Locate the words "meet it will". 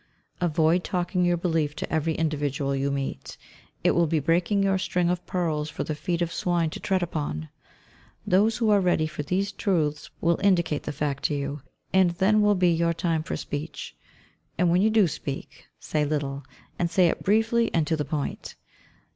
2.89-4.07